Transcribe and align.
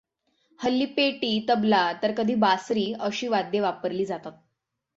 हल्ली 0.59 0.85
पेटी 0.95 1.29
तबला 1.49 1.81
तर 2.03 2.11
कधी 2.17 2.35
बासरी 2.37 2.91
अशी 3.01 3.27
वाद्ये 3.27 3.61
वापरली 3.61 4.05
जातात. 4.05 4.31